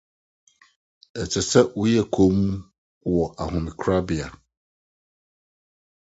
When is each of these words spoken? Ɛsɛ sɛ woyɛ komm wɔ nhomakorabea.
Ɛsɛ 1.21 1.41
sɛ 1.51 1.61
woyɛ 1.77 2.03
komm 2.13 2.37
wɔ 3.13 3.23
nhomakorabea. 3.51 4.27